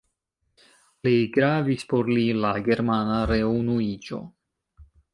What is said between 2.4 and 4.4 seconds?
la Germana reunuiĝo.